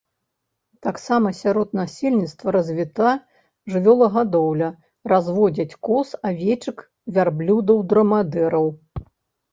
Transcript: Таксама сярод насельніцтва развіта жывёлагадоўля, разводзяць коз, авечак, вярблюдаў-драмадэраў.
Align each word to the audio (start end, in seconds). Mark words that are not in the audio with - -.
Таксама 0.85 1.33
сярод 1.39 1.75
насельніцтва 1.79 2.47
развіта 2.55 3.11
жывёлагадоўля, 3.73 4.69
разводзяць 5.13 5.77
коз, 5.89 6.07
авечак, 6.31 6.77
вярблюдаў-драмадэраў. 7.19 8.67